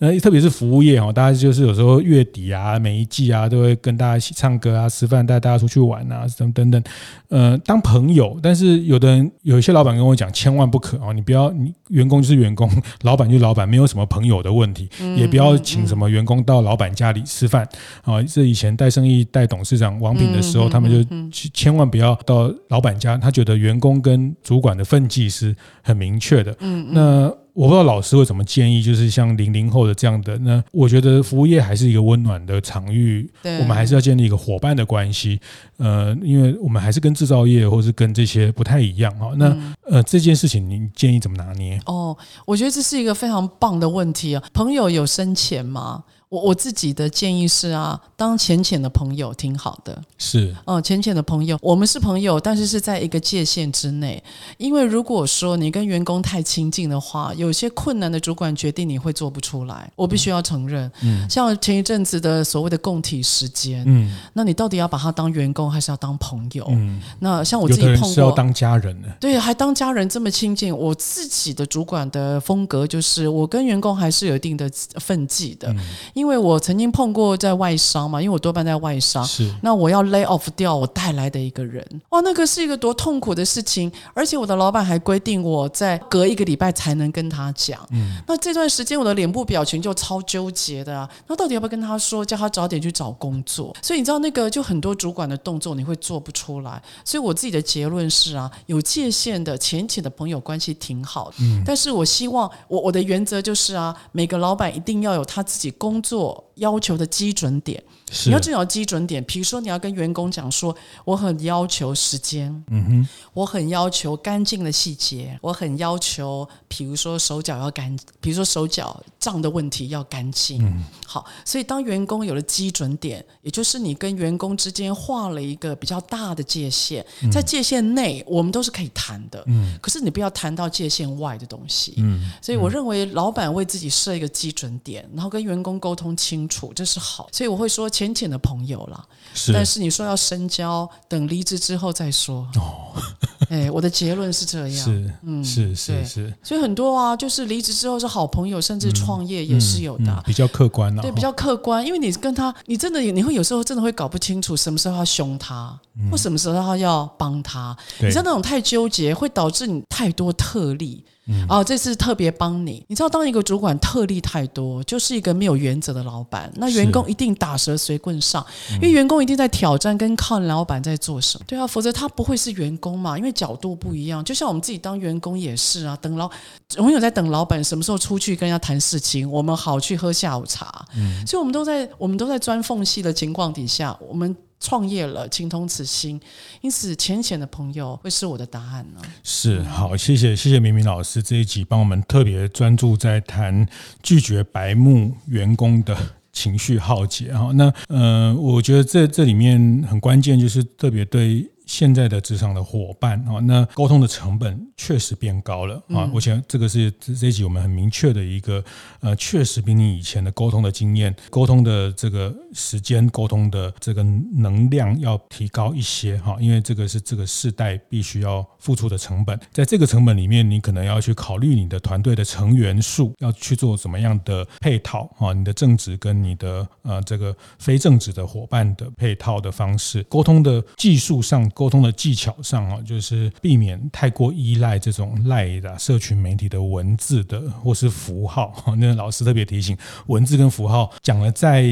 [0.00, 6.82] 呃，特别是服务业哦，大家就是有时候月底啊，每一季啊，都会跟大家一起唱歌啊、吃饭，带大家出去玩啊，什么等等，
[7.28, 8.36] 呃，当朋友。
[8.42, 12.68] 但是有的人，有一些老板跟我讲，千万不可哦，你不要，你员工就是员工，
[13.02, 17.68] 老板就是老板，没有什么朋友的问题，也不要请什么员工到老板家里吃饭
[18.02, 18.20] 啊。
[18.24, 21.99] 这以前带生意带董事长王品的时候，他们就千万不要。
[22.00, 26.56] 要到老板家，他觉得员工跟主管的分际是很明确的。
[26.60, 35.38] 嗯，那我不知道老师会怎么建议，就是像零零后的这样的，那我觉得服务业还是一个温暖的场域，我们还是要建立一个伙伴的关系。
[35.76, 39.32] 呃，因为我们还是跟制造业或是跟这些不太一样哈。
[39.36, 39.54] 那
[39.90, 41.80] 呃，这件事情您建议怎么拿捏？
[41.86, 44.42] 哦，我觉得这是一个非常棒的问题啊。
[44.54, 46.04] 朋友有深浅吗？
[46.30, 50.00] 我我自己的建议是啊，当浅浅的朋友挺好的。
[50.16, 54.22] 是，嗯，浅浅的朋友，我们是朋友，但是是在一个界限之内。
[54.56, 59.90] 因为如果说你跟员工太亲近的话，有些困难的主管决定你会做不出来。
[59.96, 66.64] 我必须要承认，嗯，像前一阵子的所谓的共体时间，嗯，那你到底要把他当员工还是要当朋友？
[66.70, 69.08] 嗯，那像我自己碰过，是要当家人呢？
[69.18, 70.70] 对，还当家人这么亲近。
[70.76, 74.70] 我自己的主管的风格就是，我跟员工还是有一定的
[75.00, 75.72] 分际的。
[75.72, 75.80] 嗯
[76.20, 79.50] 因为我曾经碰过在外商嘛，因为我多半在外商，是。
[79.62, 93.74] 那我要 lay off 掉我带来的一个人，哇，那个是一个多痛苦的事情，而且我的老板还规定我在隔一个礼拜才能跟他讲，嗯，那这段时间我的脸部表情就超纠结的啊，那到底要不要跟他说，叫他早点去找工作？
[93.80, 106.09] 所以你知道那个就很多主管的动作你会做不出来，所以我自己的结论是啊，有界限的浅浅的朋友关系挺好的，嗯，但是我希望我我的原则就是啊，每个老板一定要有他自己工作。
[106.10, 107.80] 做要求的基准点，
[108.26, 109.24] 你要这种基准点。
[109.24, 120.62] 比如说，你要跟员工讲说，我很要求时间，嗯哼，我很要求干净的细节，我很要求，比如说手脚要干，比如说手脚脏的问题要干净。
[120.64, 129.42] 嗯，好，所以当员工有了基准点，也就是你跟员工之间画了一个比较大的界限，在界限内，我们都是可以谈的。
[129.46, 131.94] 嗯，可是你不要谈到界限外的东西。
[131.96, 136.10] 嗯，所以我认为老板为自己设一个基准点，然后跟员工沟通。
[136.20, 139.04] 清楚，这是好，所以我会说浅浅的朋友啦。
[139.34, 142.48] 是，但是你说要深交，等离职之后再说。
[142.56, 142.96] 哦，
[143.50, 144.84] 哎，我的结论是这样。
[144.84, 146.34] 是，嗯，是是是。
[146.42, 150.22] 所以很多啊，就是离职之后是好朋友，甚至创业也是有的。
[150.24, 155.78] 比较客观啊，对，比较客观，因为你跟他，你真的你会有时候真的会搞不清楚什么时候要凶他，
[156.10, 157.76] 或什么时候他要帮他。
[158.00, 161.04] 你知道那种太纠结，会导致你太多特例。
[161.26, 162.84] 嗯、哦，这次特别帮你。
[162.88, 166.50] 你知道，当一个主管特例太多，就是一个没有原则的老板。
[166.56, 171.44] 那员工一定打蛇随棍上，嗯、因为员工一定在挑战跟看老板在做什么。
[171.46, 174.24] 对啊，否则他不会是员工嘛，因为角度不一样。
[174.24, 176.28] 就像我们自己当员工也是啊，等老
[176.76, 180.84] 永远在等老板什么时候出去跟人家谈事情，我们好去喝下午茶。
[180.96, 184.36] 嗯，所以我们都在我们都在钻缝隙的情况底下，我们。
[184.60, 186.20] 创业了，情同此心，
[186.60, 189.00] 因此浅浅的朋友会是我的答案呢。
[189.24, 193.66] 是，好，谢谢谢谢明明老师这一集帮我们特别专注在谈
[194.02, 195.96] 拒绝白目员工的
[196.32, 197.32] 情绪耗竭。
[197.32, 201.50] 哈，那呃，我觉得这这里面很关键，就是特别对。
[201.70, 206.10] 现在的职场的伙伴啊，那沟通的成本确实变高了啊！
[206.12, 208.62] 我想这个是这一集我们很明确的一个
[208.98, 219.38] 呃，确实比你以前的沟通的经验、沟通的这个时间、沟通的这个能量要提高一些哈，因为这个是这个世代必须要付出的成本。
[219.52, 225.32] 在这个成本里面，你可能要去考虑你的团队的成员数，要去做怎么样的配套啊？
[225.32, 231.48] 你的正职跟你的呃这个非正职的伙伴的配套的方式，沟通的技术上。
[231.60, 238.54] 沟通的技巧上啊，就是避免太过依赖这种赖的社群媒体的文字的或是符号。
[238.80, 241.70] 那老师特别提醒，文字跟符号讲了在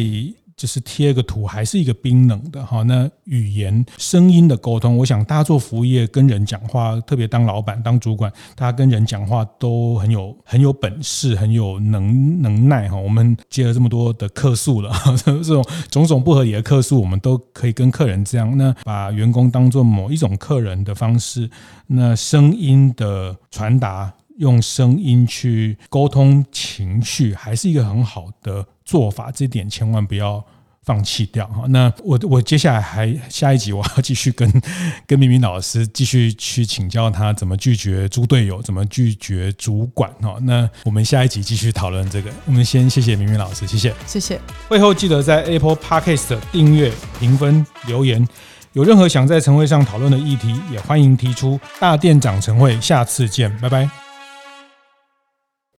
[0.59, 2.83] 就是贴个图，还是一个冰冷的哈。
[2.83, 12.97] 那语言、声音的沟通，我想大家做服务业跟人讲话，特别当老板、当主管，大家跟人讲话都很有很有本事，很有能能耐哈。
[12.97, 14.93] 我们接了这么多的客诉了，
[15.25, 21.49] 这种种种不合理的客诉，我们都可以跟客人这样，那把员工当做某一种客人的方式，
[21.87, 28.67] 那声音的传达，用声音去沟通情绪，还是一个很好的。
[28.89, 30.43] 做法这点千万不要
[30.83, 31.65] 放弃掉哈。
[31.69, 34.51] 那我我接下来还下一集我要继续跟
[35.07, 40.39] 跟明明老师继续去请教他怎么拒绝猪队友，怎么拒绝主管哈。
[40.41, 42.31] 那我们下一集继续讨论这个。
[42.47, 44.41] 我们先谢谢明明老师，谢谢，谢谢。
[44.69, 48.27] 会后记得在 Apple Podcast 订阅、评分、留言。
[48.73, 51.61] 有任何想在晨会上讨论的议题，也欢迎提出。
[51.79, 54.08] 大店长晨会，下次见，拜拜。